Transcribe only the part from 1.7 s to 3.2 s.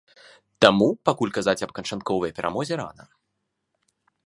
канчатковай перамозе рана.